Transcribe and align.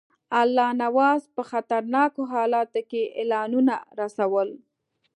الله 0.41 0.67
نواز 0.83 1.21
په 1.35 1.41
خطرناکو 1.51 2.21
حالاتو 2.33 2.79
کې 2.89 3.01
اعلانونه 3.19 3.75
رسول. 4.01 4.49